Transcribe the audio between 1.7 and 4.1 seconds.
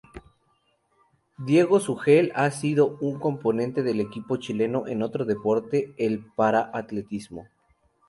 Seguel ha sido un componente del